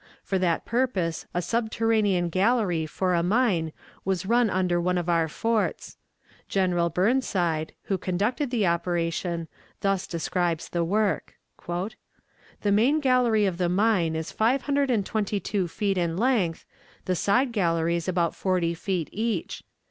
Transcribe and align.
For 0.23 0.39
that 0.39 0.65
purpose 0.65 1.27
a 1.31 1.43
subterranean 1.43 2.29
gallery 2.29 2.87
for 2.87 3.13
a 3.13 3.21
mine 3.21 3.71
was 4.03 4.25
run 4.25 4.49
under 4.49 4.81
one 4.81 4.97
of 4.97 5.07
our 5.09 5.27
forts. 5.27 5.95
General 6.49 6.89
Burnside, 6.89 7.73
who 7.83 7.99
conducted 7.99 8.49
the 8.49 8.65
operation, 8.65 9.47
thus 9.81 10.07
describes 10.07 10.69
the 10.69 10.83
work: 10.83 11.35
"The 11.67 12.71
main 12.71 12.99
gallery 12.99 13.45
of 13.45 13.59
the 13.59 13.69
mine 13.69 14.15
is 14.15 14.31
five 14.31 14.63
hundred 14.63 14.89
and 14.89 15.05
twenty 15.05 15.39
two 15.39 15.67
feet 15.67 15.99
in 15.99 16.17
length, 16.17 16.65
the 17.05 17.15
side 17.15 17.51
galleries 17.51 18.07
about 18.07 18.33
forty 18.33 18.73
feet 18.73 19.07
each. 19.11 19.61